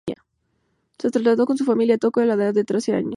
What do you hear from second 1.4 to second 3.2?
con su familia a Tokio a la edad de trece años.